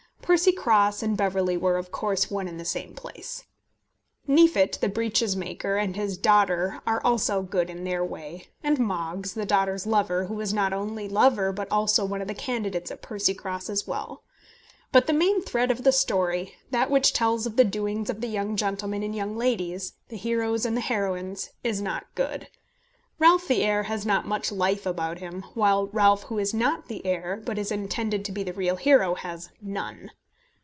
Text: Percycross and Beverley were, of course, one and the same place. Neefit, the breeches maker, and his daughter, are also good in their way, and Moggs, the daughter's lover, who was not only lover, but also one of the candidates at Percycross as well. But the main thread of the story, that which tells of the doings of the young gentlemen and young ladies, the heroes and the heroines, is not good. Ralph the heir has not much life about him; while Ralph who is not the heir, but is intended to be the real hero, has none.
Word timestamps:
Percycross 0.23 1.03
and 1.03 1.17
Beverley 1.17 1.57
were, 1.57 1.77
of 1.77 1.91
course, 1.91 2.31
one 2.31 2.47
and 2.47 2.57
the 2.57 2.63
same 2.63 2.93
place. 2.93 3.43
Neefit, 4.27 4.79
the 4.79 4.87
breeches 4.87 5.35
maker, 5.35 5.75
and 5.75 5.97
his 5.97 6.17
daughter, 6.17 6.79
are 6.87 7.01
also 7.03 7.41
good 7.41 7.69
in 7.69 7.83
their 7.83 8.01
way, 8.05 8.47
and 8.63 8.79
Moggs, 8.79 9.33
the 9.33 9.45
daughter's 9.45 9.85
lover, 9.85 10.27
who 10.27 10.35
was 10.35 10.53
not 10.53 10.71
only 10.71 11.09
lover, 11.09 11.51
but 11.51 11.69
also 11.69 12.05
one 12.05 12.21
of 12.21 12.29
the 12.29 12.33
candidates 12.33 12.89
at 12.91 13.01
Percycross 13.01 13.69
as 13.69 13.85
well. 13.85 14.23
But 14.93 15.05
the 15.05 15.11
main 15.11 15.41
thread 15.41 15.69
of 15.69 15.83
the 15.83 15.91
story, 15.91 16.55
that 16.69 16.89
which 16.89 17.11
tells 17.11 17.45
of 17.45 17.57
the 17.57 17.65
doings 17.65 18.09
of 18.09 18.21
the 18.21 18.27
young 18.27 18.55
gentlemen 18.55 19.03
and 19.03 19.13
young 19.13 19.35
ladies, 19.35 19.95
the 20.07 20.15
heroes 20.15 20.65
and 20.65 20.77
the 20.77 20.81
heroines, 20.81 21.49
is 21.61 21.81
not 21.81 22.05
good. 22.15 22.47
Ralph 23.19 23.49
the 23.49 23.63
heir 23.65 23.83
has 23.83 24.05
not 24.05 24.25
much 24.25 24.49
life 24.49 24.85
about 24.85 25.19
him; 25.19 25.43
while 25.55 25.87
Ralph 25.87 26.23
who 26.23 26.39
is 26.39 26.53
not 26.53 26.87
the 26.87 27.05
heir, 27.05 27.41
but 27.45 27.57
is 27.57 27.69
intended 27.69 28.23
to 28.23 28.31
be 28.31 28.43
the 28.43 28.53
real 28.53 28.77
hero, 28.77 29.15
has 29.15 29.49
none. 29.61 30.11